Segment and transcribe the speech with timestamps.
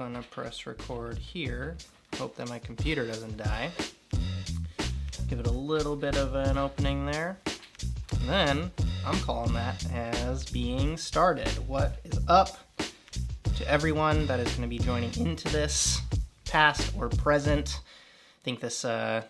[0.00, 1.76] gonna press record here.
[2.16, 3.70] Hope that my computer doesn't die.
[5.28, 7.36] Give it a little bit of an opening there.
[8.12, 8.70] And then
[9.04, 11.48] I'm calling that as being started.
[11.68, 12.56] What is up
[13.56, 16.00] to everyone that is to be joining into this,
[16.46, 17.80] past or present?
[17.84, 19.22] I think this uh,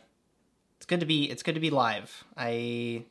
[0.77, 2.23] it's good to be it's good to be live.
[2.37, 3.07] I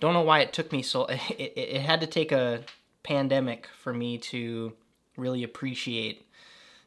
[0.00, 1.06] don't know why it took me so.
[1.10, 2.64] It, it, it had to take a
[3.04, 4.72] pandemic for me to
[5.16, 6.26] really appreciate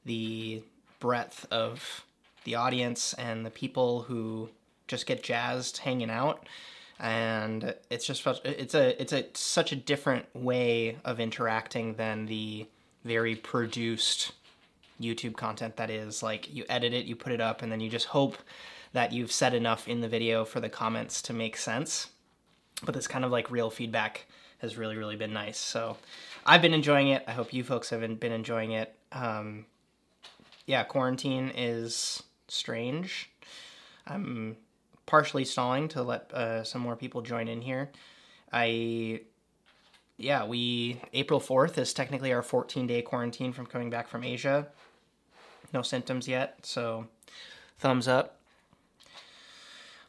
[0.06, 0.62] the
[1.00, 2.06] breadth of
[2.44, 4.50] the audience and the people who
[4.88, 6.46] just get jazzed hanging out
[7.00, 12.66] and it's just it's a it's a such a different way of interacting than the
[13.04, 14.32] very produced
[15.00, 17.90] YouTube content that is like you edit it, you put it up and then you
[17.90, 18.38] just hope
[18.94, 22.10] that you've said enough in the video for the comments to make sense.
[22.84, 24.26] But this kind of like real feedback
[24.60, 25.58] has really really been nice.
[25.58, 25.98] So
[26.46, 27.24] I've been enjoying it.
[27.28, 28.96] I hope you folks have been enjoying it.
[29.12, 29.66] Um,
[30.66, 33.30] yeah, quarantine is strange.
[34.08, 34.58] I'm
[35.06, 37.92] partially stalling to let uh, some more people join in here.
[38.52, 39.22] I,
[40.18, 44.68] yeah, we April fourth is technically our 14 day quarantine from coming back from Asia.
[45.74, 47.08] No symptoms yet, so
[47.78, 48.40] thumbs up.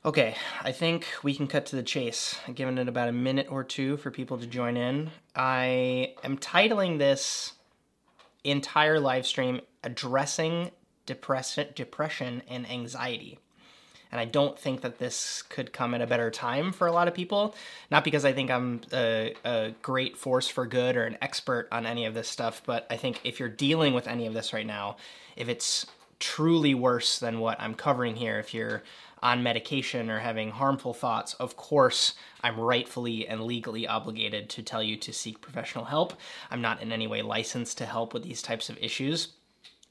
[0.04, 2.38] Okay, I think we can cut to the chase.
[2.46, 5.10] I'm giving it about a minute or two for people to join in.
[5.34, 7.54] I am titling this
[8.50, 10.70] entire live stream addressing
[11.06, 13.38] depression, depression and anxiety.
[14.12, 17.08] And I don't think that this could come at a better time for a lot
[17.08, 17.54] of people.
[17.90, 21.86] Not because I think I'm a, a, great force for good or an expert on
[21.86, 24.66] any of this stuff, but I think if you're dealing with any of this right
[24.66, 24.96] now,
[25.36, 25.86] if it's
[26.18, 28.82] truly worse than what I'm covering here, if you're
[29.22, 34.82] on medication or having harmful thoughts, of course, I'm rightfully and legally obligated to tell
[34.82, 36.14] you to seek professional help.
[36.50, 39.28] I'm not in any way licensed to help with these types of issues.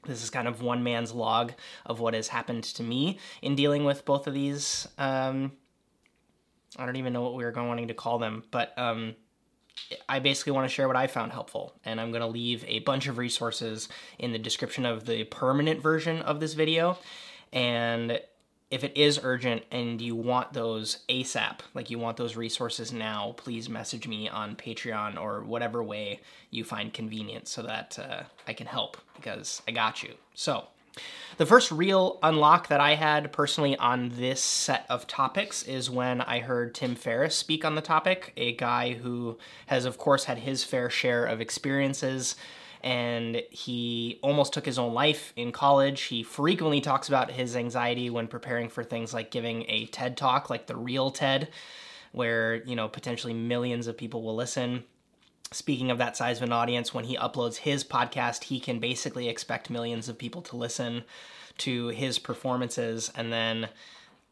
[0.04, 1.52] This is kind of one man's log
[1.84, 4.86] of what has happened to me in dealing with both of these.
[4.98, 5.52] Um,
[6.78, 9.16] I don't even know what we were going wanting to call them, but um,
[10.08, 12.80] I basically want to share what I found helpful, and I'm going to leave a
[12.80, 13.88] bunch of resources
[14.18, 16.98] in the description of the permanent version of this video.
[17.52, 18.20] And
[18.70, 23.34] if it is urgent and you want those ASAP, like you want those resources now,
[23.36, 28.52] please message me on Patreon or whatever way you find convenient so that uh, I
[28.52, 30.14] can help because I got you.
[30.34, 30.66] So,
[31.36, 36.22] the first real unlock that I had personally on this set of topics is when
[36.22, 40.38] I heard Tim Ferriss speak on the topic, a guy who has, of course, had
[40.38, 42.34] his fair share of experiences
[42.82, 46.02] and he almost took his own life in college.
[46.02, 50.50] He frequently talks about his anxiety when preparing for things like giving a TED talk,
[50.50, 51.48] like the real TED,
[52.12, 54.84] where, you know, potentially millions of people will listen.
[55.52, 59.28] Speaking of that size of an audience, when he uploads his podcast, he can basically
[59.28, 61.04] expect millions of people to listen
[61.58, 63.68] to his performances and then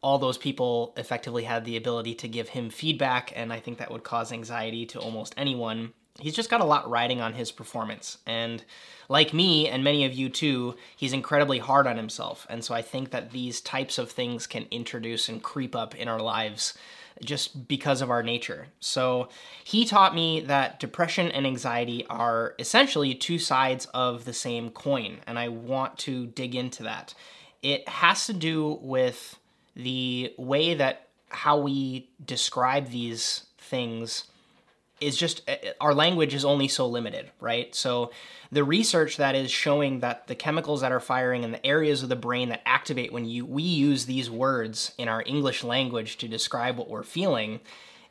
[0.03, 3.91] all those people effectively had the ability to give him feedback and i think that
[3.91, 8.19] would cause anxiety to almost anyone he's just got a lot riding on his performance.
[8.27, 8.65] And
[9.09, 12.47] like me and many of you too, he's incredibly hard on himself.
[12.49, 16.09] And so I think that these types of things can introduce and creep up in
[16.09, 16.75] our lives
[17.23, 18.67] just because of our nature.
[18.81, 19.29] So
[19.63, 25.19] he taught me that depression and anxiety are essentially two sides of the same coin.
[25.27, 27.15] And I want to dig into that.
[27.63, 29.39] It has to do with
[29.77, 34.25] the way that how we describe these things
[35.05, 37.75] is just uh, uh, our language is only so limited, right?
[37.75, 38.11] So
[38.51, 42.09] the research that is showing that the chemicals that are firing in the areas of
[42.09, 46.29] the brain that activate when you we use these words in our English language to
[46.29, 47.61] describe what we're feeling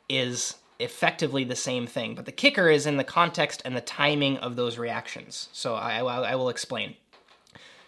[0.08, 2.14] is effectively the same thing.
[2.14, 5.48] But the kicker is in the context and the timing of those reactions.
[5.52, 6.96] So I, I, I will explain.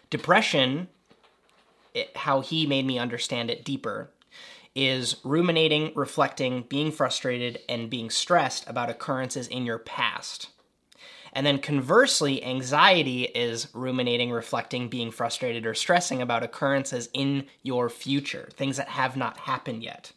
[0.09, 0.89] Depression,
[1.95, 4.11] it, how he made me understand it deeper,
[4.75, 10.51] is ruminating, reflecting, being frustrated, and being stressed about occurrences in your past.
[11.33, 17.91] And then conversely, anxiety is ruminating, reflecting, being frustrated, or stressing about occurrences in your
[17.91, 20.13] future, things that have not happened yet.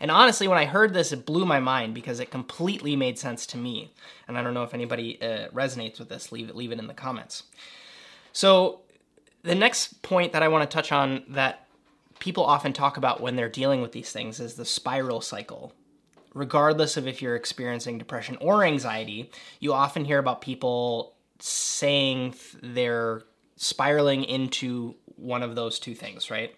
[0.00, 3.46] And honestly, when I heard this, it blew my mind because it completely made sense
[3.48, 3.92] to me.
[4.26, 6.32] And I don't know if anybody uh, resonates with this.
[6.32, 7.44] Leave it, leave it in the comments.
[8.32, 8.80] So,
[9.42, 11.61] the next point that I want to touch on that
[12.22, 15.72] people often talk about when they're dealing with these things is the spiral cycle.
[16.34, 19.28] Regardless of if you're experiencing depression or anxiety,
[19.58, 22.32] you often hear about people saying
[22.62, 23.24] they're
[23.56, 26.54] spiraling into one of those two things, right?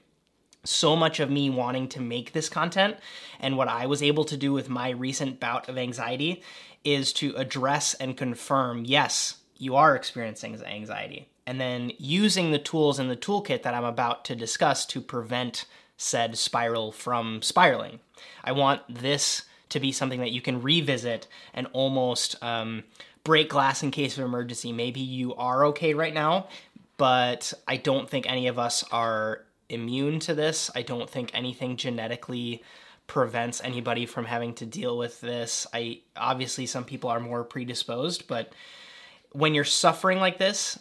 [0.65, 2.99] So much of me wanting to make this content
[3.41, 6.43] and what I was able to do with my recent bout of anxiety
[6.85, 11.31] is to address and confirm yes, you are experiencing anxiety.
[11.47, 15.67] And then using the tools in the toolkit that I'm about to discuss to prevent
[15.97, 18.01] said spiral from spiraling.
[18.43, 22.85] I want this to be something that you can revisit and almost um,
[23.25, 24.73] break glass in case of emergency.
[24.73, 26.49] Maybe you are okay right now,
[26.97, 30.71] but I don't think any of us are immune to this.
[30.75, 32.63] I don't think anything genetically
[33.07, 35.67] prevents anybody from having to deal with this.
[35.75, 38.53] I obviously some people are more predisposed, but
[39.33, 40.79] when you're suffering like this,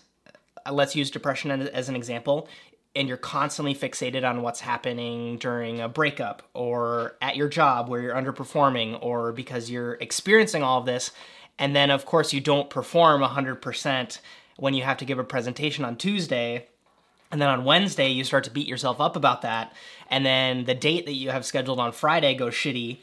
[0.71, 2.48] let's use depression as an example,
[2.95, 8.01] and you're constantly fixated on what's happening during a breakup or at your job where
[8.01, 11.12] you're underperforming or because you're experiencing all of this.
[11.57, 14.19] And then of course you don't perform 100%
[14.57, 16.68] when you have to give a presentation on Tuesday.
[17.31, 19.74] And then on Wednesday you start to beat yourself up about that.
[20.10, 23.00] And then the date that you have scheduled on Friday goes shitty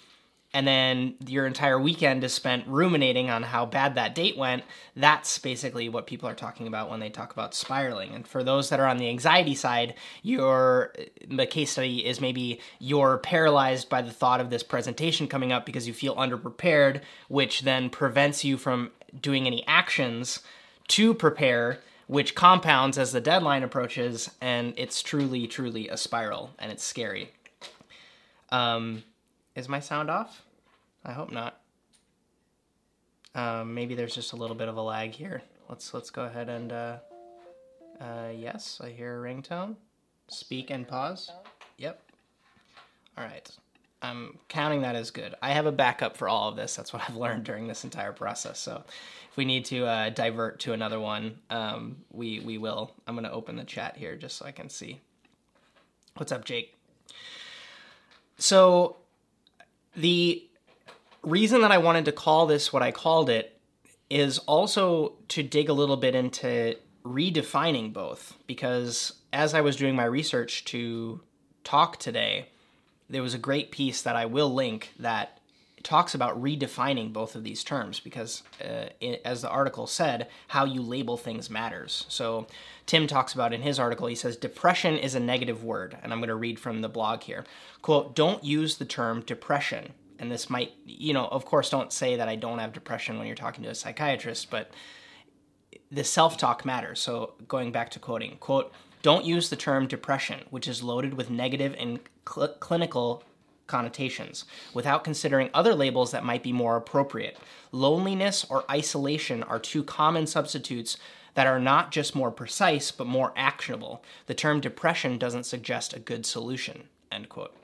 [0.52, 4.64] and then your entire weekend is spent ruminating on how bad that date went,
[4.96, 8.14] that's basically what people are talking about when they talk about spiraling.
[8.14, 10.92] And for those that are on the anxiety side, your
[11.28, 15.64] the case study is maybe you're paralyzed by the thought of this presentation coming up
[15.64, 20.40] because you feel underprepared, which then prevents you from doing any actions
[20.88, 26.72] to prepare, which compounds as the deadline approaches, and it's truly, truly a spiral, and
[26.72, 27.30] it's scary.
[28.50, 29.04] Um,
[29.54, 30.42] is my sound off?
[31.04, 31.60] I hope not.
[33.34, 35.42] Um, maybe there's just a little bit of a lag here.
[35.68, 36.96] Let's let's go ahead and uh,
[38.00, 39.76] uh, yes, I hear a ringtone.
[40.28, 41.30] Speak and pause.
[41.78, 42.02] Yep.
[43.16, 43.48] All right.
[44.02, 45.34] I'm counting that as good.
[45.42, 46.74] I have a backup for all of this.
[46.74, 48.58] That's what I've learned during this entire process.
[48.58, 48.82] So,
[49.30, 52.92] if we need to uh, divert to another one, um, we we will.
[53.06, 55.00] I'm gonna open the chat here just so I can see.
[56.16, 56.74] What's up, Jake?
[58.38, 58.96] So
[59.96, 60.46] the
[61.22, 63.58] reason that I wanted to call this what I called it
[64.08, 69.94] is also to dig a little bit into redefining both because as I was doing
[69.94, 71.20] my research to
[71.64, 72.48] talk today,
[73.08, 75.39] there was a great piece that I will link that
[75.82, 80.64] talks about redefining both of these terms because, uh, it, as the article said, how
[80.64, 82.04] you label things matters.
[82.08, 82.46] So,
[82.86, 85.96] Tim talks about in his article, he says, depression is a negative word.
[86.02, 87.44] And I'm going to read from the blog here.
[87.82, 89.92] Quote, don't use the term depression.
[90.18, 93.26] And this might, you know, of course, don't say that I don't have depression when
[93.26, 94.70] you're talking to a psychiatrist, but
[95.90, 97.00] the self talk matters.
[97.00, 98.72] So, going back to quoting, quote,
[99.02, 103.24] don't use the term depression, which is loaded with negative and cl- clinical
[103.70, 104.44] connotations
[104.74, 107.38] without considering other labels that might be more appropriate.
[107.72, 110.98] Loneliness or isolation are two common substitutes
[111.34, 114.02] that are not just more precise but more actionable.
[114.26, 116.88] The term depression doesn't suggest a good solution.
[117.10, 117.56] End quote.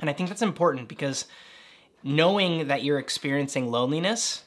[0.00, 1.26] And I think that's important because
[2.02, 4.44] knowing that you're experiencing loneliness,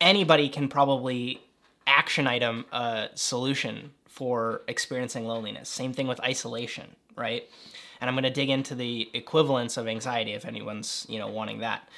[0.00, 1.40] anybody can probably
[1.86, 5.68] action item a solution for experiencing loneliness.
[5.68, 7.48] Same thing with isolation, right?
[8.02, 11.60] And I'm going to dig into the equivalence of anxiety if anyone's you know wanting
[11.60, 11.88] that.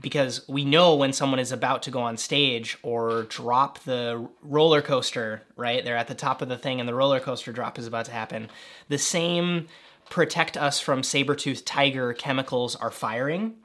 [0.00, 4.80] Because we know when someone is about to go on stage or drop the roller
[4.80, 5.84] coaster right?
[5.84, 8.12] They're at the top of the thing and the roller coaster drop is about to
[8.12, 8.48] happen.
[8.88, 9.66] The same
[10.08, 13.56] protect us from saber tooth tiger chemicals are firing.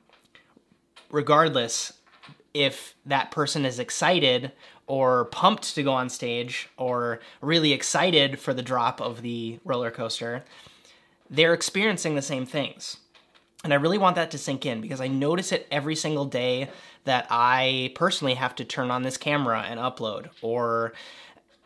[1.12, 1.94] Regardless
[2.54, 4.52] if that person is excited
[4.86, 9.92] or pumped to go on stage or really excited for the drop of the roller
[9.92, 10.44] coaster
[11.34, 12.98] they're experiencing the same things.
[13.64, 16.70] And I really want that to sink in because I notice it every single day
[17.06, 20.94] that I personally have to turn on this camera and upload, or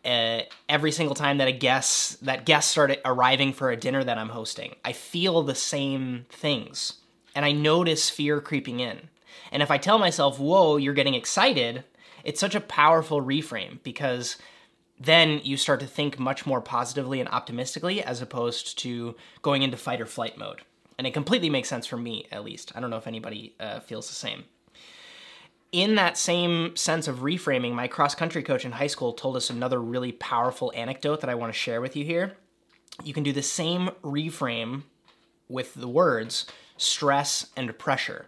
[0.06, 4.18] uh, every single time that a guest that guests start arriving for a dinner that
[4.18, 4.76] I'm hosting.
[4.86, 6.94] I feel the same things,
[7.36, 9.10] and I notice fear creeping in.
[9.52, 11.84] And if I tell myself, "Whoa, you're getting excited,"
[12.24, 14.38] it's such a powerful reframe because
[15.00, 19.78] then you start to think much more positively and optimistically as opposed to going into
[19.78, 20.62] fight or flight mode.
[20.98, 22.72] And it completely makes sense for me, at least.
[22.76, 24.46] I don't know if anybody uh, feels the same.
[25.72, 29.50] In that same sense of reframing, my cross country coach in high school told us
[29.50, 32.38] another really powerful anecdote that I want to share with you here.
[33.04, 34.84] You can do the same reframe
[35.50, 38.28] with the words stress and pressure.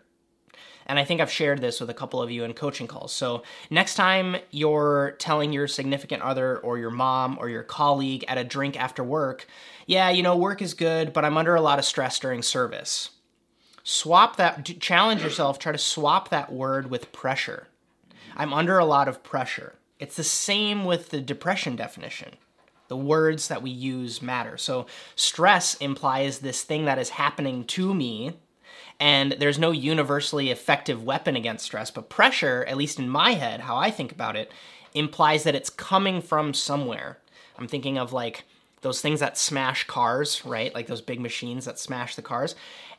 [0.90, 3.14] And I think I've shared this with a couple of you in coaching calls.
[3.14, 8.40] So next time you're telling your significant other or your mom or your colleague at
[8.40, 9.46] a drink after work,
[9.86, 13.12] yeah, you know, work is good, but I'm under a lot of stress during service.
[13.84, 17.68] Swap that, challenge yourself, try to swap that word with pressure.
[18.36, 19.76] I'm under a lot of pressure.
[20.00, 22.34] It's the same with the depression definition.
[22.88, 24.58] The words that we use matter.
[24.58, 28.34] So, stress implies this thing that is happening to me
[29.00, 33.62] and there's no universally effective weapon against stress but pressure at least in my head
[33.62, 34.52] how i think about it
[34.94, 37.20] implies that it's coming from somewhere.
[37.58, 38.44] I'm thinking of like
[38.82, 40.74] those things that smash cars, right?
[40.74, 42.56] Like those big machines that smash the cars.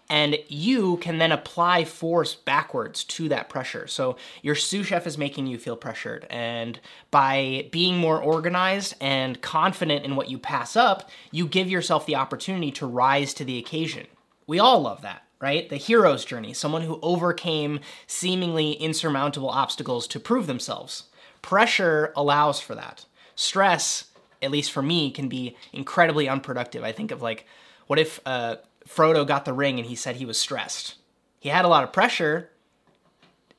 [0.09, 3.87] And you can then apply force backwards to that pressure.
[3.87, 6.27] So your sous chef is making you feel pressured.
[6.29, 6.81] And
[7.13, 12.17] by being more organized and confident in what you pass up, you give yourself the
[12.17, 14.09] opportunity to rise to the occasion.
[14.49, 15.69] We all love that right?
[15.69, 21.05] The hero's journey, someone who overcame seemingly insurmountable obstacles to prove themselves.
[21.43, 23.07] Pressure allows for that.
[23.35, 24.11] Stress,
[24.43, 26.85] at least for me, can be incredibly unproductive.
[26.85, 27.47] I think of like,
[27.87, 28.57] what if uh,
[28.87, 30.97] Frodo got the ring and he said he was stressed?
[31.41, 32.51] He had a lot of pressure.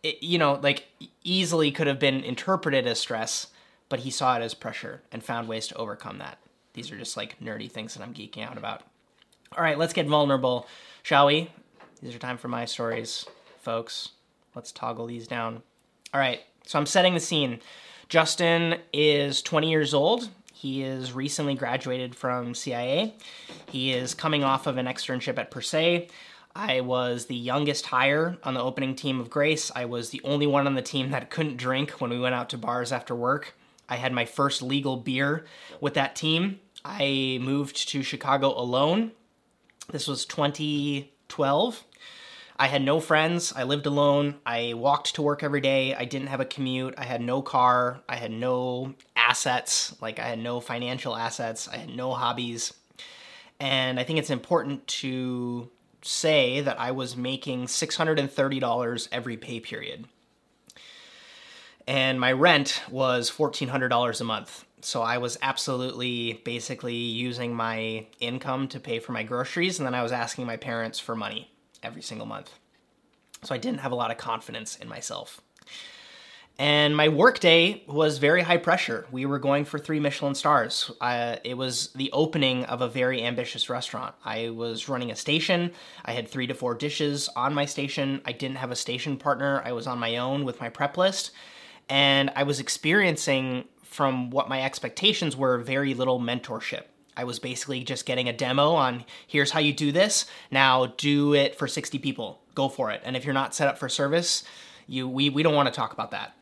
[0.04, 0.86] It, you know, like
[1.24, 3.48] easily could have been interpreted as stress,
[3.90, 6.38] but he saw it as pressure and found ways to overcome that.
[6.74, 8.84] These are just like nerdy things that I'm geeking out about.
[9.58, 10.68] All right, let's get vulnerable,
[11.04, 11.50] shall we?
[12.02, 13.28] These are time for my stories,
[13.60, 14.10] folks.
[14.56, 15.62] Let's toggle these down.
[16.14, 17.60] All right, so I'm setting the scene.
[18.10, 20.30] Justin is 20 years old.
[20.52, 23.14] He is recently graduated from CIA.
[23.70, 26.08] He is coming off of an externship at Per Se.
[26.56, 29.72] I was the youngest hire on the opening team of Grace.
[29.76, 32.50] I was the only one on the team that couldn't drink when we went out
[32.50, 33.54] to bars after work.
[33.88, 35.46] I had my first legal beer
[35.80, 36.60] with that team.
[36.84, 39.12] I moved to Chicago alone.
[39.92, 41.84] This was 2012.
[42.62, 43.52] I had no friends.
[43.56, 44.36] I lived alone.
[44.46, 45.96] I walked to work every day.
[45.96, 46.94] I didn't have a commute.
[46.96, 48.02] I had no car.
[48.08, 49.96] I had no assets.
[50.00, 51.68] Like, I had no financial assets.
[51.68, 52.72] I had no hobbies.
[53.60, 55.72] And I think it's important to
[56.04, 60.06] say that I was making $630 every pay period.
[61.88, 64.66] And my rent was $1,400 a month.
[64.82, 69.96] So I was absolutely basically using my income to pay for my groceries, and then
[69.96, 71.51] I was asking my parents for money
[71.84, 72.52] every single month.
[73.44, 75.42] So I didn't have a lot of confidence in myself.
[76.60, 79.08] And my workday was very high pressure.
[79.10, 80.92] We were going for three Michelin stars.
[81.02, 84.14] Uh, it was the opening of a very ambitious restaurant.
[84.24, 85.72] I was running a station.
[86.06, 88.22] I had three to four dishes on my station.
[88.26, 89.64] I didn't have a station partner.
[89.66, 91.32] I was on my own with my prep list.
[91.90, 96.84] And I was experiencing, from what my expectations were, very little mentorship.
[97.16, 100.26] I was basically just getting a demo on here's how you do this.
[100.50, 102.42] Now do it for 60 people.
[102.56, 103.02] Go for it.
[103.04, 104.44] And if you're not set up for service,
[104.88, 106.36] you we, we don't want to talk about that.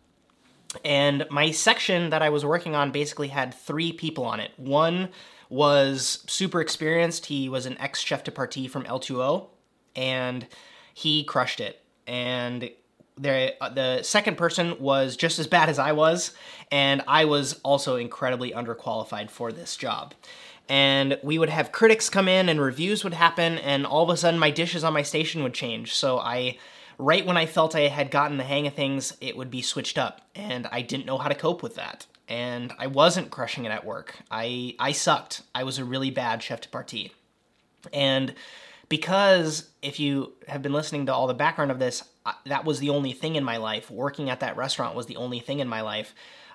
[0.85, 4.51] And my section that I was working on basically had three people on it.
[4.57, 5.09] One
[5.49, 7.25] was super experienced.
[7.25, 9.47] He was an ex chef de partie from L2O,
[9.95, 10.45] and
[10.93, 11.83] he crushed it.
[12.05, 12.69] And
[13.17, 16.33] the the second person was just as bad as I was,
[16.71, 20.13] and I was also incredibly underqualified for this job
[20.69, 24.17] and we would have critics come in and reviews would happen and all of a
[24.17, 25.95] sudden my dishes on my station would change.
[25.95, 26.57] So i
[26.97, 29.97] right when i felt i had gotten the hang of things it would be switched
[29.97, 32.05] up and i didn't know how to cope with that.
[32.27, 34.15] And i wasn't crushing it at work.
[34.29, 35.41] I i sucked.
[35.55, 37.11] I was a really bad chef de partie.
[37.91, 38.35] And
[38.89, 42.03] because if you have been listening to all the background of this
[42.45, 43.89] that was the only thing in my life.
[43.89, 46.13] Working at that restaurant was the only thing in my life.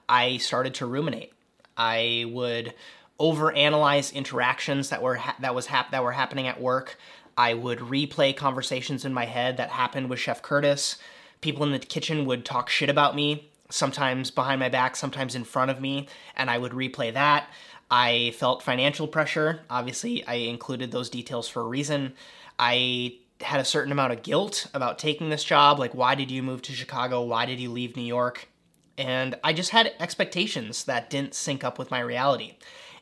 [0.08, 1.32] I started to ruminate.
[1.76, 2.74] I would
[3.20, 6.98] overanalyze interactions that were ha- that was hap- that were happening at work.
[7.36, 10.98] I would replay conversations in my head that happened with Chef Curtis.
[11.40, 15.44] People in the kitchen would talk shit about me, sometimes behind my back, sometimes in
[15.44, 17.48] front of me, and I would replay that.
[17.90, 19.60] I felt financial pressure.
[19.68, 22.14] Obviously, I included those details for a reason.
[22.58, 25.78] I had a certain amount of guilt about taking this job.
[25.78, 27.22] Like, why did you move to Chicago?
[27.22, 28.48] Why did you leave New York?
[28.96, 32.54] And I just had expectations that didn't sync up with my reality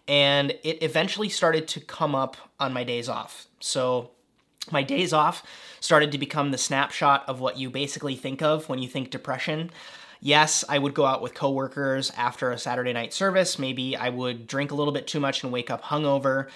[0.09, 3.47] and it eventually started to come up on my days off.
[3.61, 4.11] So
[4.71, 5.45] my days off
[5.81, 9.71] started to become the snapshot of what you basically think of when you think depression.
[10.21, 13.59] Yes, I would go out with coworkers after a Saturday night service.
[13.59, 16.49] Maybe I would drink a little bit too much and wake up hungover.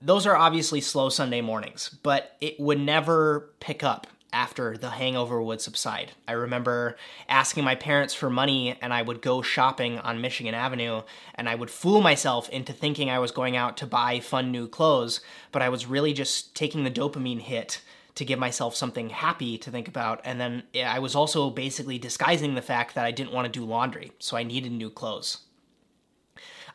[0.00, 5.42] Those are obviously slow Sunday mornings, but it would never pick up after the hangover
[5.42, 6.12] would subside.
[6.26, 6.96] I remember
[7.28, 11.02] asking my parents for money and I would go shopping on Michigan Avenue
[11.34, 14.68] and I would fool myself into thinking I was going out to buy fun new
[14.68, 15.20] clothes,
[15.50, 17.80] but I was really just taking the dopamine hit
[18.16, 20.20] to give myself something happy to think about.
[20.24, 23.64] And then I was also basically disguising the fact that I didn't want to do
[23.64, 25.38] laundry, so I needed new clothes.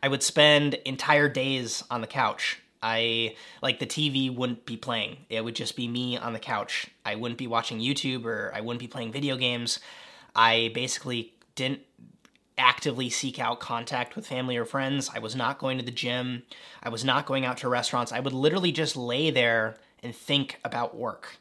[0.01, 5.17] I would spend entire days on the couch I like the TV wouldn't be playing.
[5.29, 6.87] It would just be me on the couch.
[7.05, 9.79] I wouldn't be watching YouTube or I wouldn't be playing video games.
[10.35, 11.79] I basically didn't
[12.57, 15.09] actively seek out contact with family or friends.
[15.13, 16.43] I was not going to the gym.
[16.83, 18.11] I was not going out to restaurants.
[18.11, 21.37] I would literally just lay there and think about work.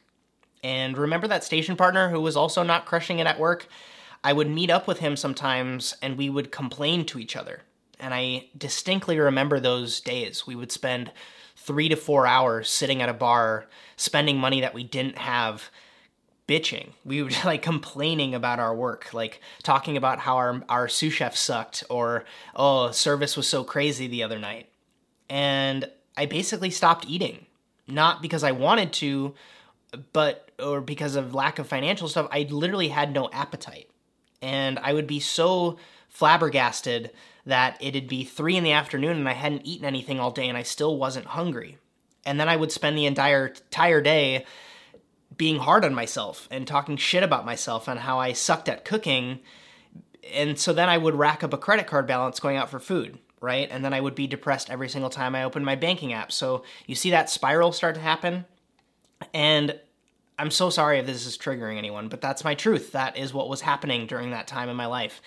[0.63, 3.67] And remember that station partner who was also not crushing it at work?
[4.23, 7.63] I would meet up with him sometimes and we would complain to each other.
[7.99, 10.45] And I distinctly remember those days.
[10.47, 11.11] We would spend
[11.55, 15.69] three to four hours sitting at a bar, spending money that we didn't have,
[16.47, 16.89] bitching.
[17.05, 21.35] We would like complaining about our work, like talking about how our, our sous chef
[21.35, 24.69] sucked or, oh, service was so crazy the other night.
[25.29, 27.45] And I basically stopped eating.
[27.87, 29.33] Not because I wanted to,
[30.13, 33.89] but or because of lack of financial stuff, I literally had no appetite.
[34.41, 35.77] And I would be so
[36.09, 37.11] flabbergasted
[37.45, 40.57] that it'd be three in the afternoon and I hadn't eaten anything all day and
[40.57, 41.77] I still wasn't hungry.
[42.25, 44.45] And then I would spend the entire entire day
[45.35, 49.39] being hard on myself and talking shit about myself and how I sucked at cooking.
[50.33, 53.19] And so then I would rack up a credit card balance going out for food,
[53.41, 53.67] right?
[53.69, 56.31] And then I would be depressed every single time I opened my banking app.
[56.31, 58.45] So you see that spiral start to happen.
[59.33, 59.77] And
[60.37, 62.93] I'm so sorry if this is triggering anyone, but that's my truth.
[62.93, 65.21] That is what was happening during that time in my life.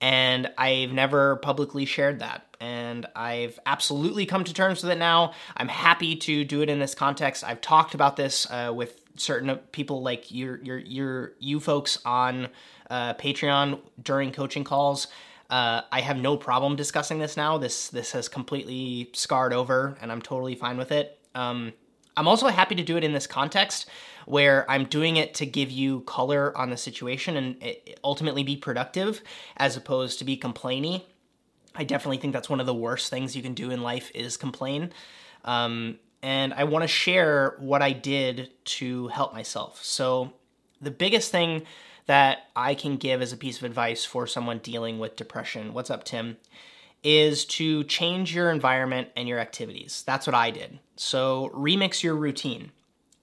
[0.00, 2.56] And I've never publicly shared that.
[2.60, 5.32] And I've absolutely come to terms with it now.
[5.56, 7.44] I'm happy to do it in this context.
[7.44, 12.48] I've talked about this uh, with certain people like your your your you folks on
[12.90, 15.08] uh, Patreon during coaching calls.
[15.48, 17.58] Uh, I have no problem discussing this now.
[17.58, 21.18] This this has completely scarred over, and I'm totally fine with it.
[21.34, 21.72] Um,
[22.16, 23.88] I'm also happy to do it in this context
[24.24, 29.22] where I'm doing it to give you color on the situation and ultimately be productive
[29.56, 31.04] as opposed to be complainy.
[31.74, 34.36] I definitely think that's one of the worst things you can do in life is
[34.36, 34.92] complain.
[35.44, 39.84] Um, and I want to share what I did to help myself.
[39.84, 40.32] So,
[40.80, 41.62] the biggest thing
[42.06, 45.90] that I can give as a piece of advice for someone dealing with depression, what's
[45.90, 46.36] up, Tim,
[47.02, 50.02] is to change your environment and your activities.
[50.06, 50.78] That's what I did.
[50.96, 52.72] So, remix your routine.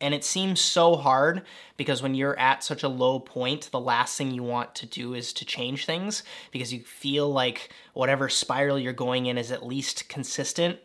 [0.03, 1.44] And it seems so hard
[1.77, 5.13] because when you're at such a low point, the last thing you want to do
[5.13, 9.65] is to change things because you feel like whatever spiral you're going in is at
[9.65, 10.77] least consistent.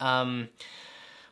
[0.00, 0.48] Um,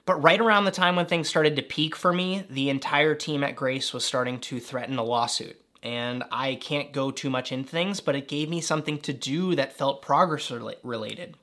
[0.05, 3.43] but right around the time when things started to peak for me, the entire team
[3.43, 5.61] at Grace was starting to threaten a lawsuit.
[5.83, 9.57] And I can't go too much into things, but it gave me something to do
[9.57, 11.37] that felt progress related.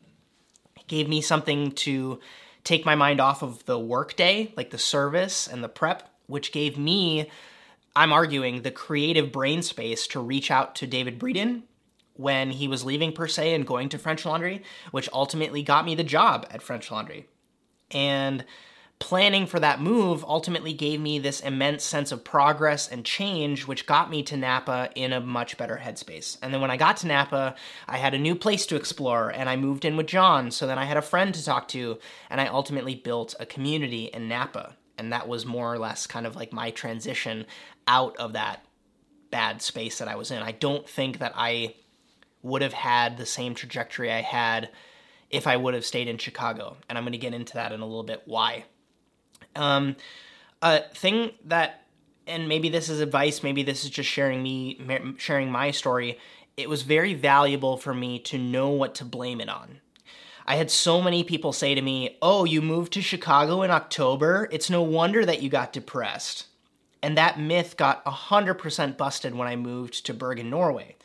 [0.77, 2.21] It gave me something to
[2.63, 6.77] take my mind off of the workday, like the service and the prep, which gave
[6.77, 7.29] me,
[7.95, 11.63] I'm arguing, the creative brain space to reach out to David Breeden
[12.15, 15.95] when he was leaving per se and going to French Laundry, which ultimately got me
[15.95, 17.27] the job at French Laundry.
[17.91, 18.45] And
[19.03, 23.85] planning for that move ultimately gave me this immense sense of progress and change, which
[23.85, 26.37] got me to Napa in a much better headspace.
[26.41, 29.49] And then when I got to Napa, I had a new place to explore and
[29.49, 30.51] I moved in with John.
[30.51, 34.05] So then I had a friend to talk to, and I ultimately built a community
[34.05, 34.77] in Napa.
[34.97, 37.45] And that was more or less kind of like my transition
[37.85, 38.65] out of that
[39.31, 40.41] bad space that I was in.
[40.41, 41.75] I don't think that I
[42.41, 44.69] would have had the same trajectory I had
[45.29, 46.77] if I would have stayed in Chicago.
[46.87, 48.63] And I'm going to get into that in a little bit why.
[49.55, 49.95] Um,
[50.61, 51.85] a thing that,
[52.27, 54.79] and maybe this is advice, maybe this is just sharing me,
[55.17, 56.17] sharing my story.
[56.55, 59.79] It was very valuable for me to know what to blame it on.
[60.45, 64.49] I had so many people say to me, Oh, you moved to Chicago in October?
[64.51, 66.47] It's no wonder that you got depressed.
[67.01, 70.95] And that myth got 100% busted when I moved to Bergen, Norway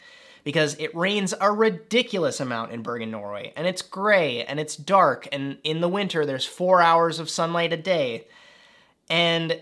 [0.48, 5.28] because it rains a ridiculous amount in Bergen, Norway, and it's gray and it's dark,
[5.30, 8.26] and in the winter there's four hours of sunlight a day,
[9.10, 9.60] and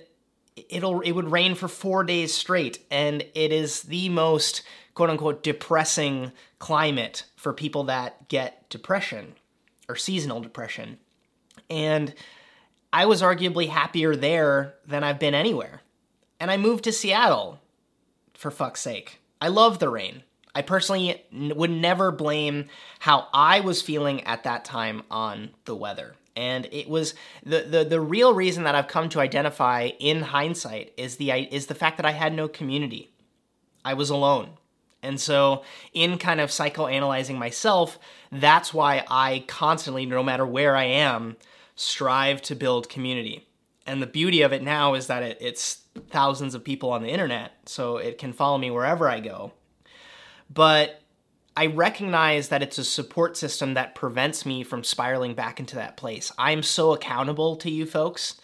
[0.69, 4.63] it'll it would rain for four days straight, and it is the most
[4.95, 9.35] quote unquote depressing climate for people that get depression
[9.89, 10.99] or seasonal depression,
[11.69, 12.15] and
[12.93, 15.83] I was arguably happier there than I've been anywhere,
[16.39, 17.59] and I moved to Seattle,
[18.35, 19.19] for fuck's sake.
[19.41, 20.23] I love the rain.
[20.57, 26.15] I personally would never blame how I was feeling at that time on the weather.
[26.35, 27.15] And it was
[27.45, 31.67] the, the the real reason that I've come to identify in hindsight is the is
[31.67, 33.11] the fact that I had no community.
[33.85, 34.49] I was alone.
[35.03, 37.99] And so, in kind of psychoanalyzing myself,
[38.33, 41.37] that's why I constantly, no matter where I am,
[41.75, 43.47] strive to build community.
[43.87, 47.11] And the beauty of it now is that it, it's thousands of people on the
[47.11, 49.53] internet, so it can follow me wherever I go
[50.51, 51.01] but
[51.57, 55.97] I recognize that it's a support system that prevents me from spiraling back into that
[55.97, 56.31] place.
[56.37, 58.41] I'm so accountable to you folks,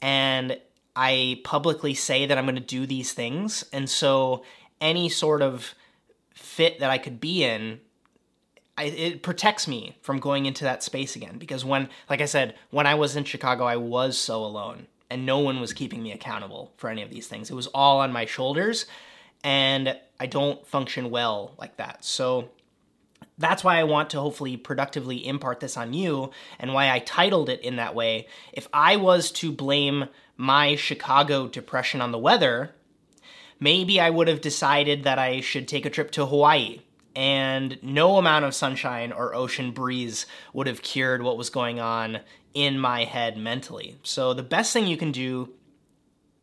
[0.00, 0.58] and
[0.94, 3.64] I publicly say that I'm going to do these things.
[3.72, 4.44] And so
[4.80, 5.74] any sort of
[6.34, 7.80] fit that I could be in,
[8.76, 11.38] I, it protects me from going into that space again.
[11.38, 15.26] Because when, like I said, when I was in Chicago, I was so alone and
[15.26, 17.50] no one was keeping me accountable for any of these things.
[17.50, 18.86] It was all on my shoulders
[19.44, 22.04] and I don't function well like that.
[22.04, 22.50] So
[23.38, 27.48] that's why I want to hopefully productively impart this on you and why I titled
[27.48, 28.28] it in that way.
[28.52, 32.74] If I was to blame my Chicago depression on the weather,
[33.58, 36.80] maybe I would have decided that I should take a trip to Hawaii.
[37.14, 40.24] And no amount of sunshine or ocean breeze
[40.54, 42.20] would have cured what was going on
[42.54, 43.98] in my head mentally.
[44.02, 45.52] So, the best thing you can do,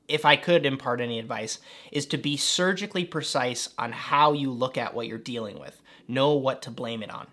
[0.09, 1.59] if I could impart any advice,
[1.91, 6.33] is to be surgically precise on how you look at what you're dealing with know
[6.33, 7.27] what to blame it on.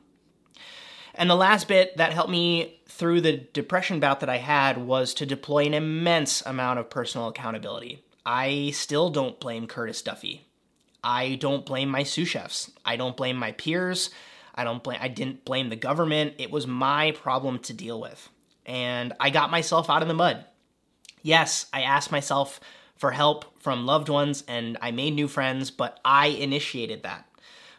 [1.14, 5.14] And the last bit that helped me through the depression bout that I had was
[5.14, 8.04] to deploy an immense amount of personal accountability.
[8.24, 10.42] I still don't blame Curtis Duffy.
[11.02, 12.70] I don't blame my sous chefs.
[12.84, 14.10] I don't blame my peers.
[14.54, 16.34] I don't blame I didn't blame the government.
[16.38, 18.28] It was my problem to deal with.
[18.66, 20.44] And I got myself out of the mud.
[21.26, 22.60] Yes, I asked myself
[22.94, 27.28] for help from loved ones and I made new friends, but I initiated that.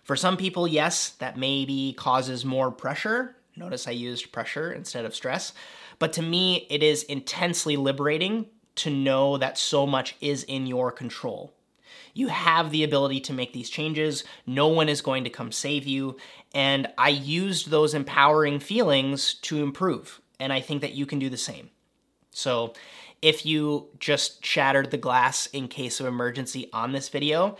[0.04, 3.38] For some people, yes, that maybe causes more pressure.
[3.56, 5.54] Notice I used pressure instead of stress.
[5.98, 10.92] But to me, it is intensely liberating to know that so much is in your
[10.92, 11.54] control.
[12.14, 14.26] You have the ability to make these changes.
[14.46, 16.18] No one is going to come save you.
[16.54, 20.20] And I used those empowering feelings to improve.
[20.38, 21.70] And I think that you can do the same.
[22.32, 22.74] So,
[23.22, 27.58] if you just shattered the glass in case of emergency on this video,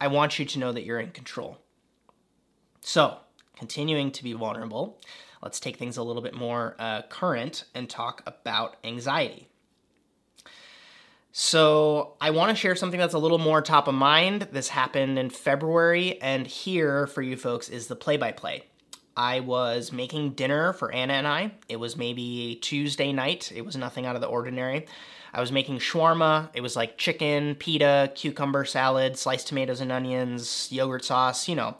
[0.00, 1.58] I want you to know that you're in control.
[2.80, 3.18] So,
[3.56, 4.98] continuing to be vulnerable,
[5.42, 9.48] let's take things a little bit more uh, current and talk about anxiety.
[11.30, 14.48] So, I want to share something that's a little more top of mind.
[14.50, 18.64] This happened in February, and here for you folks is the play by play.
[19.16, 21.52] I was making dinner for Anna and I.
[21.68, 24.86] It was maybe Tuesday night, it was nothing out of the ordinary.
[25.34, 26.50] I was making shawarma.
[26.52, 31.76] It was like chicken, pita, cucumber salad, sliced tomatoes and onions, yogurt sauce, you know.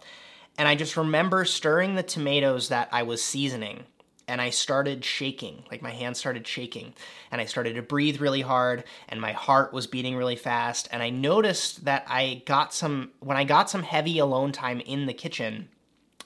[0.56, 3.84] And I just remember stirring the tomatoes that I was seasoning
[4.28, 6.94] and I started shaking, like my hands started shaking,
[7.30, 10.88] and I started to breathe really hard, and my heart was beating really fast.
[10.92, 15.06] And I noticed that I got some, when I got some heavy alone time in
[15.06, 15.68] the kitchen,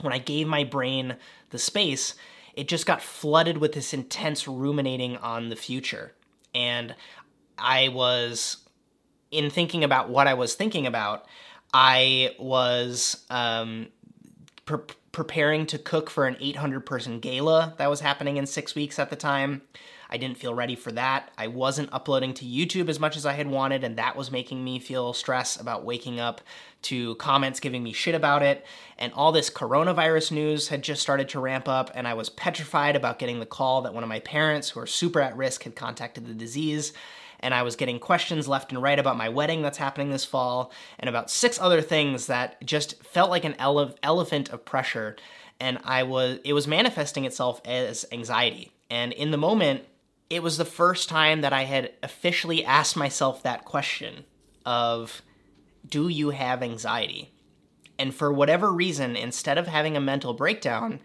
[0.01, 1.17] when I gave my brain
[1.51, 2.15] the space,
[2.55, 6.13] it just got flooded with this intense ruminating on the future.
[6.55, 6.95] And
[7.59, 8.59] I was,
[9.31, 11.27] in thinking about what I was thinking about,
[11.73, 13.89] I was um,
[14.65, 14.79] pre-
[15.13, 19.11] preparing to cook for an 800 person gala that was happening in six weeks at
[19.11, 19.63] the time.
[20.09, 21.31] I didn't feel ready for that.
[21.37, 24.63] I wasn't uploading to YouTube as much as I had wanted, and that was making
[24.63, 26.41] me feel stress about waking up
[26.83, 28.65] to comments giving me shit about it.
[28.99, 32.97] And all this coronavirus news had just started to ramp up, and I was petrified
[32.97, 35.77] about getting the call that one of my parents, who are super at risk, had
[35.77, 36.93] contacted the disease
[37.41, 40.73] and I was getting questions left and right about my wedding that's happening this fall,
[40.99, 45.17] and about six other things that just felt like an ele- elephant of pressure.
[45.61, 48.73] And I was, it was manifesting itself as anxiety.
[48.91, 49.85] And in the moment,
[50.29, 54.25] it was the first time that I had officially asked myself that question
[54.65, 55.23] of,
[55.89, 57.33] do you have anxiety?
[57.99, 61.01] And for whatever reason, instead of having a mental breakdown,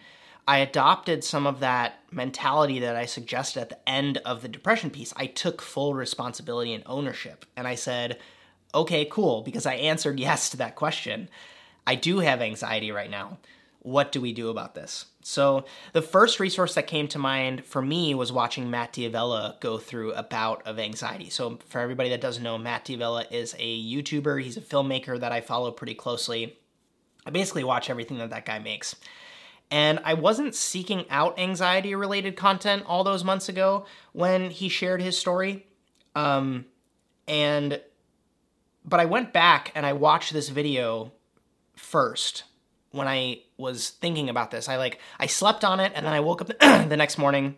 [0.48, 4.90] I adopted some of that mentality that I suggested at the end of the depression
[4.90, 5.14] piece.
[5.16, 7.46] I took full responsibility and ownership.
[7.56, 8.20] And I said,
[8.74, 11.30] okay, cool, because I answered yes to that question.
[11.86, 13.38] I do have anxiety right now.
[13.84, 15.08] What do we do about this?
[15.24, 19.80] So, the first resource that came to mind for me was watching Matt D'Avella go
[19.80, 21.32] through a bout of anxiety.
[21.32, 25.32] So, for everybody that doesn't know, Matt D'Avella is a YouTuber, he's a filmmaker that
[25.32, 26.60] I follow pretty closely.
[27.26, 28.96] I basically watch everything that that guy makes.
[29.72, 35.02] And I wasn't seeking out anxiety related content all those months ago when he shared
[35.02, 35.66] his story.
[36.14, 36.66] Um,
[37.28, 37.82] and,
[38.86, 41.14] but I went back and I watched this video
[41.76, 42.44] first
[42.92, 44.70] when I was thinking about this.
[44.70, 47.56] I like, I slept on it and then I woke up the next morning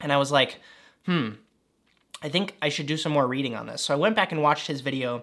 [0.00, 0.58] and I was like,
[1.06, 1.30] hmm,
[2.22, 3.82] I think I should do some more reading on this.
[3.82, 5.22] So I went back and watched his video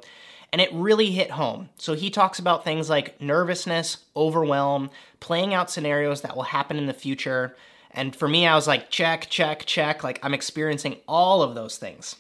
[0.52, 1.70] and it really hit home.
[1.78, 6.88] So he talks about things like nervousness, overwhelm, playing out scenarios that will happen in
[6.88, 7.56] the future.
[7.92, 10.04] And for me, I was like, check, check, check.
[10.04, 12.16] Like I'm experiencing all of those things.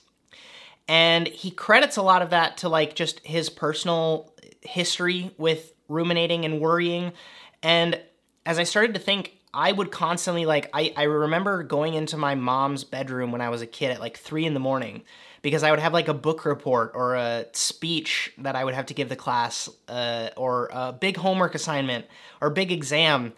[0.88, 6.46] And he credits a lot of that to like just his personal history with ruminating
[6.46, 7.14] and worrying.
[7.62, 8.00] And
[8.46, 12.36] as I started to think, I would constantly like I, I remember going into my
[12.36, 15.04] mom's bedroom when I was a kid at like three in the morning
[15.42, 18.86] because I would have like a book report or a speech that I would have
[18.88, 22.06] to give the class uh, or a big homework assignment
[22.40, 23.34] or big exam.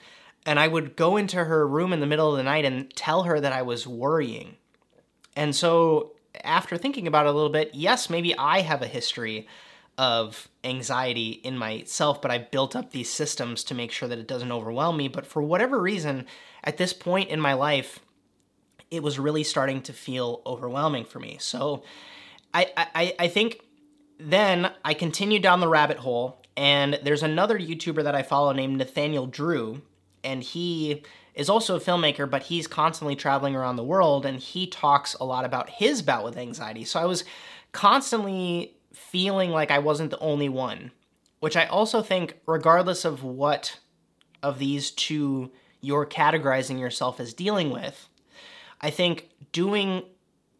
[0.45, 3.23] And I would go into her room in the middle of the night and tell
[3.23, 4.57] her that I was worrying.
[5.35, 6.11] And so,
[6.43, 9.47] after thinking about it a little bit, yes, maybe I have a history
[9.97, 14.27] of anxiety in myself, but I built up these systems to make sure that it
[14.27, 15.07] doesn't overwhelm me.
[15.07, 16.25] But for whatever reason,
[16.63, 17.99] at this point in my life,
[18.89, 21.37] it was really starting to feel overwhelming for me.
[21.39, 21.83] So
[22.53, 23.61] I, I, I think
[24.19, 28.77] then I continued down the rabbit hole, and there's another YouTuber that I follow named
[28.77, 29.81] Nathaniel Drew,
[30.23, 31.03] and he
[31.33, 35.25] is also a filmmaker, but he's constantly traveling around the world, and he talks a
[35.25, 36.83] lot about his bout with anxiety.
[36.83, 37.23] So I was
[37.71, 40.91] constantly feeling like I wasn't the only one,
[41.39, 43.79] which I also think, regardless of what
[44.41, 45.51] of these two
[45.81, 48.07] you're categorizing yourself as dealing with,
[48.79, 50.03] I think doing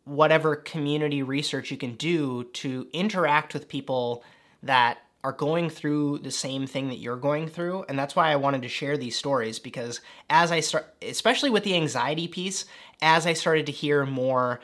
[0.05, 4.23] whatever community research you can do to interact with people
[4.61, 8.35] that are going through the same thing that you're going through and that's why I
[8.35, 12.65] wanted to share these stories because as I start especially with the anxiety piece
[13.01, 14.59] as I started to hear more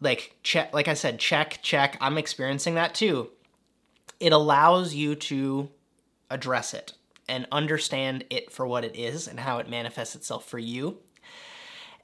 [0.00, 3.30] like check like I said check check I'm experiencing that too
[4.20, 5.68] it allows you to
[6.30, 6.94] address it
[7.28, 10.98] and understand it for what it is and how it manifests itself for you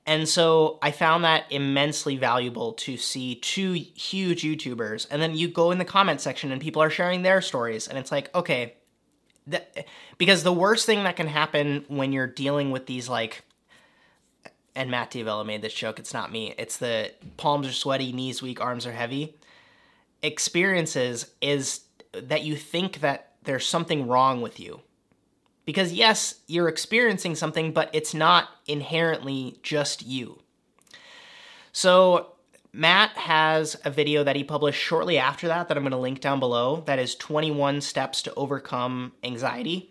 [0.07, 5.07] and so I found that immensely valuable to see two huge YouTubers.
[5.11, 7.87] And then you go in the comment section and people are sharing their stories.
[7.87, 8.75] And it's like, okay,
[10.19, 13.43] because the worst thing that can happen when you're dealing with these, like,
[14.75, 18.43] and Matt D'Avella made this joke, it's not me, it's the palms are sweaty, knees
[18.43, 19.37] weak, arms are heavy
[20.23, 21.81] experiences is
[22.13, 24.81] that you think that there's something wrong with you
[25.65, 30.41] because yes, you're experiencing something, but it's not inherently just you.
[31.73, 32.33] So,
[32.73, 36.21] Matt has a video that he published shortly after that that I'm going to link
[36.21, 39.91] down below that is 21 steps to overcome anxiety.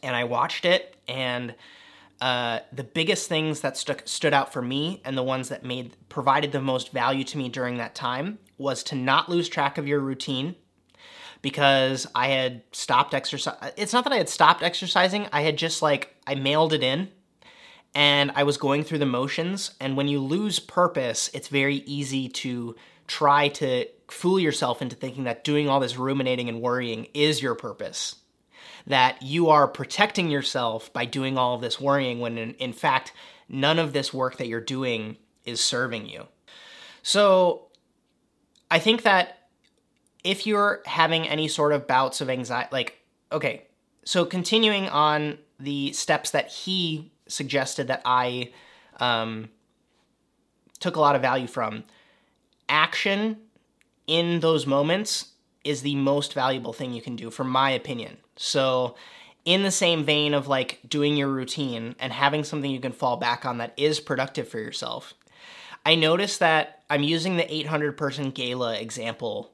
[0.00, 1.56] And I watched it, and
[2.20, 5.96] uh, the biggest things that stu- stood out for me and the ones that made
[6.08, 9.86] provided the most value to me during that time was to not lose track of
[9.86, 10.56] your routine
[11.42, 13.72] because I had stopped exercise.
[13.76, 17.08] It's not that I had stopped exercising, I had just like, I mailed it in
[17.94, 19.74] and I was going through the motions.
[19.80, 22.74] And when you lose purpose, it's very easy to
[23.06, 27.54] try to fool yourself into thinking that doing all this ruminating and worrying is your
[27.54, 28.16] purpose.
[28.88, 33.12] That you are protecting yourself by doing all of this worrying when in, in fact,
[33.48, 36.26] none of this work that you're doing is serving you.
[37.02, 37.68] So
[38.70, 39.48] I think that
[40.24, 42.98] if you're having any sort of bouts of anxiety, like,
[43.30, 43.66] okay,
[44.04, 48.52] so continuing on the steps that he suggested that I
[49.00, 49.50] um,
[50.80, 51.84] took a lot of value from,
[52.68, 53.38] action
[54.06, 55.32] in those moments
[55.64, 58.16] is the most valuable thing you can do, from my opinion.
[58.38, 58.94] So,
[59.44, 63.16] in the same vein of like doing your routine and having something you can fall
[63.16, 65.14] back on that is productive for yourself,
[65.84, 69.50] I noticed that I'm using the 800 person gala example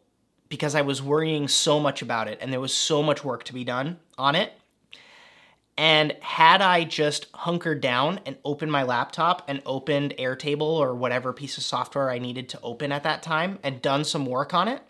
[0.49, 3.55] because I was worrying so much about it and there was so much work to
[3.55, 4.53] be done on it.
[5.77, 11.33] And had I just hunkered down and opened my laptop and opened Airtable or whatever
[11.33, 14.69] piece of software I needed to open at that time and done some work on
[14.69, 14.83] it,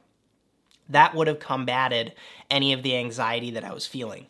[0.89, 2.13] that would have combated
[2.51, 4.27] any of the anxiety that I was feeling.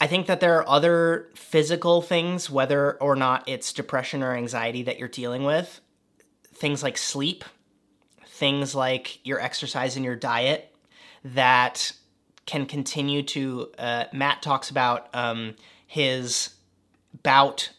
[0.00, 4.82] I think that there are other physical things, whether or not it's depression or anxiety
[4.84, 5.80] that you're dealing with.
[6.54, 7.44] Things like sleep,
[8.24, 10.74] things like your exercise and your diet
[11.24, 11.92] that
[12.46, 13.70] can continue to.
[13.76, 16.50] Uh, Matt talks about um, his
[17.24, 17.70] bout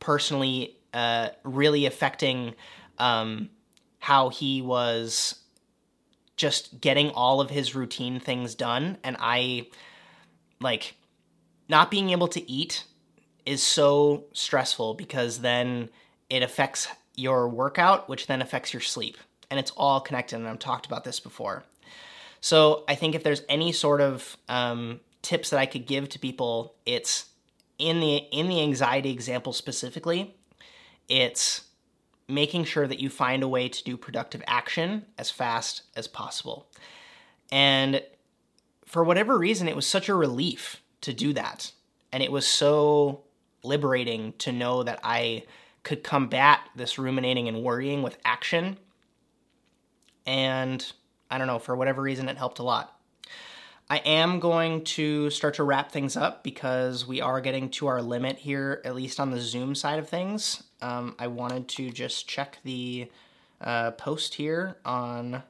[0.00, 2.54] personally uh, really affecting
[2.98, 3.50] um,
[3.98, 5.42] how he was
[6.36, 8.98] just getting all of his routine things done.
[9.02, 9.68] And I
[10.60, 10.94] like
[11.68, 12.84] not being able to eat
[13.44, 15.88] is so stressful because then
[16.28, 19.16] it affects your workout, which then affects your sleep
[19.50, 20.36] and it's all connected.
[20.36, 21.64] And I've talked about this before.
[22.40, 26.18] So I think if there's any sort of um, tips that I could give to
[26.18, 27.26] people, it's
[27.78, 30.34] in the in the anxiety example specifically.
[31.08, 31.65] It's
[32.28, 36.66] making sure that you find a way to do productive action as fast as possible.
[37.52, 38.02] And
[38.84, 41.72] for whatever reason, it was such a relief to do that.
[42.12, 43.22] And it was so
[43.62, 45.44] liberating to know that I
[45.82, 48.78] could combat this ruminating and worrying with action
[50.26, 50.92] and
[51.30, 52.95] I don't know, for whatever reason, it helped a lot.
[53.88, 58.02] I am going to start to wrap things up because we are getting to our
[58.02, 60.64] limit here, at least on the Zoom side of things.
[60.82, 63.08] Um, I wanted to just check the
[63.60, 65.44] uh, post here on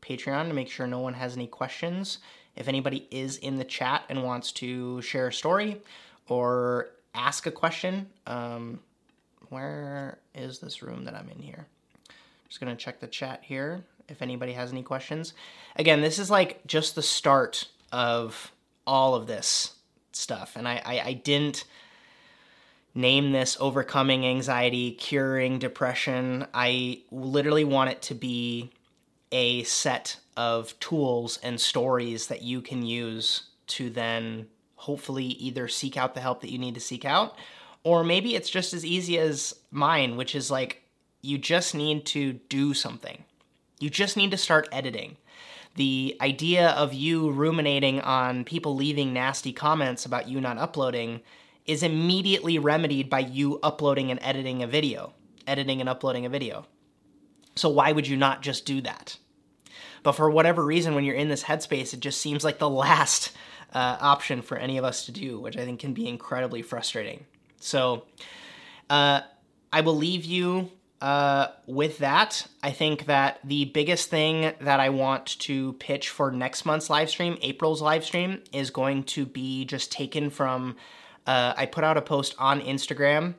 [0.00, 2.18] Patreon to make sure no one has any questions.
[2.56, 5.82] If anybody is in the chat and wants to share a story
[6.28, 8.80] or ask a question, um,
[9.50, 11.66] where is this room that I'm in here?
[12.48, 15.34] Just gonna check the chat here if anybody has any questions.
[15.76, 18.50] Again, this is like just the start of
[18.86, 19.74] all of this
[20.12, 21.64] stuff, and I, I, I didn't
[22.94, 26.46] name this overcoming anxiety, curing depression.
[26.52, 28.70] I literally want it to be
[29.30, 35.96] a set of tools and stories that you can use to then hopefully either seek
[35.96, 37.36] out the help that you need to seek out,
[37.84, 40.82] or maybe it's just as easy as mine, which is like
[41.22, 43.24] you just need to do something.
[43.78, 45.16] You just need to start editing.
[45.74, 51.20] The idea of you ruminating on people leaving nasty comments about you not uploading
[51.64, 55.14] is immediately remedied by you uploading and editing a video,
[55.46, 56.66] editing and uploading a video.
[57.56, 59.16] So why would you not just do that?
[60.02, 63.32] But for whatever reason, when you're in this headspace, it just seems like the last
[63.72, 67.24] uh, option for any of us to do, which I think can be incredibly frustrating.
[67.60, 68.04] So
[68.90, 69.20] uh,
[69.72, 70.70] I will leave you
[71.02, 72.46] uh, with that.
[72.62, 77.10] I think that the biggest thing that I want to pitch for next month's live
[77.10, 80.76] stream, April's live stream, is going to be just taken from.
[81.26, 83.34] Uh, I put out a post on Instagram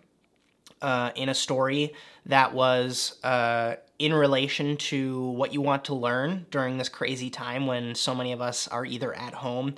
[0.82, 1.93] uh, in a story
[2.26, 7.65] that was uh, in relation to what you want to learn during this crazy time
[7.65, 9.76] when so many of us are either at home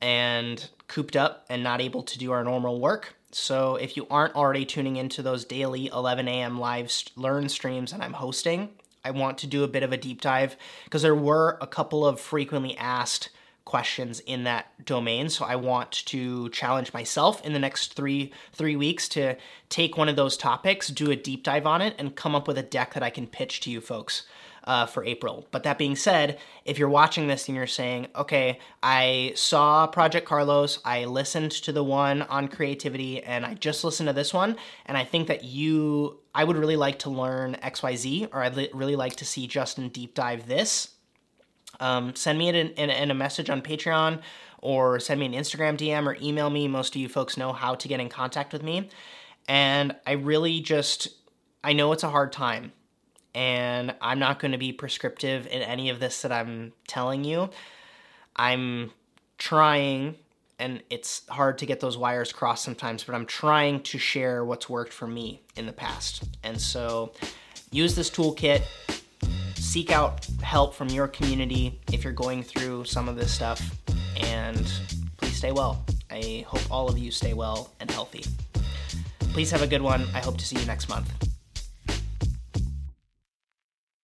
[0.00, 3.17] and cooped up and not able to do our normal work.
[3.30, 6.58] So if you aren't already tuning into those daily 11 a.m.
[6.58, 8.70] live learn streams that I'm hosting,
[9.04, 12.06] I want to do a bit of a deep dive because there were a couple
[12.06, 13.30] of frequently asked
[13.68, 15.28] questions in that domain.
[15.28, 19.36] So I want to challenge myself in the next three three weeks to
[19.68, 22.56] take one of those topics, do a deep dive on it, and come up with
[22.56, 24.24] a deck that I can pitch to you folks
[24.64, 25.46] uh, for April.
[25.50, 30.26] But that being said, if you're watching this and you're saying, okay, I saw Project
[30.26, 34.56] Carlos, I listened to the one on creativity, and I just listened to this one,
[34.86, 38.70] and I think that you, I would really like to learn XYZ, or I'd li-
[38.74, 40.90] really like to see Justin deep dive this.
[41.80, 44.20] Um, send me it in, in, in a message on Patreon
[44.60, 46.68] or send me an Instagram DM or email me.
[46.68, 48.88] Most of you folks know how to get in contact with me.
[49.48, 51.08] And I really just,
[51.62, 52.72] I know it's a hard time
[53.34, 57.50] and I'm not going to be prescriptive in any of this that I'm telling you.
[58.34, 58.90] I'm
[59.38, 60.16] trying,
[60.58, 64.68] and it's hard to get those wires crossed sometimes, but I'm trying to share what's
[64.68, 66.24] worked for me in the past.
[66.42, 67.12] And so
[67.70, 68.62] use this toolkit,
[69.68, 73.60] seek out help from your community if you're going through some of this stuff,
[74.18, 74.72] and
[75.18, 75.84] please stay well.
[76.10, 78.24] I hope all of you stay well and healthy.
[79.34, 80.06] Please have a good one.
[80.14, 81.12] I hope to see you next month.